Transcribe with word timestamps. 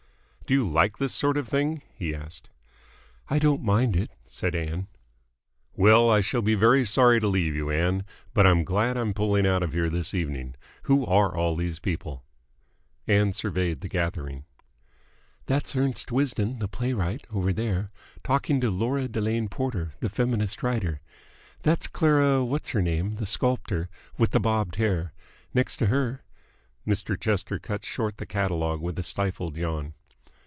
"Do 0.47 0.55
you 0.57 0.69
like 0.69 0.97
this 0.97 1.15
sort 1.15 1.37
of 1.37 1.47
thing?" 1.47 1.81
he 1.93 2.13
asked. 2.13 2.49
"I 3.29 3.39
don't 3.39 3.63
mind 3.63 3.95
it," 3.95 4.11
said 4.27 4.53
Ann. 4.53 4.87
"Well, 5.77 6.09
I 6.09 6.19
shall 6.19 6.41
be 6.41 6.55
very 6.55 6.83
sorry 6.85 7.21
to 7.21 7.27
leave 7.29 7.55
you, 7.55 7.69
Ann, 7.71 8.03
but 8.33 8.45
I'm 8.45 8.65
glad 8.65 8.97
I'm 8.97 9.13
pulling 9.13 9.47
out 9.47 9.63
of 9.63 9.71
here 9.71 9.89
this 9.89 10.13
evening. 10.13 10.55
Who 10.81 11.05
are 11.05 11.33
all 11.33 11.55
these 11.55 11.79
people?" 11.79 12.25
Ann 13.07 13.31
surveyed 13.31 13.79
the 13.79 13.87
gathering. 13.87 14.43
"That's 15.45 15.73
Ernest 15.73 16.11
Wisden, 16.11 16.59
the 16.59 16.67
playwright, 16.67 17.23
over 17.31 17.53
there, 17.53 17.89
talking 18.21 18.59
to 18.59 18.69
Lora 18.69 19.07
Delane 19.07 19.47
Porter, 19.47 19.93
the 20.01 20.09
feminist 20.09 20.61
writer. 20.61 20.99
That's 21.63 21.87
Clara 21.87 22.43
What's 22.43 22.71
her 22.71 22.81
name, 22.81 23.15
the 23.15 23.25
sculptor, 23.25 23.87
with 24.17 24.31
the 24.31 24.39
bobbed 24.41 24.75
hair. 24.75 25.13
Next 25.53 25.77
to 25.77 25.85
her" 25.85 26.25
Mr. 26.85 27.17
Chester 27.17 27.57
cut 27.57 27.85
short 27.85 28.17
the 28.17 28.25
catalogue 28.25 28.81
with 28.81 28.99
a 28.99 29.03
stifled 29.03 29.55
yawn. 29.55 29.93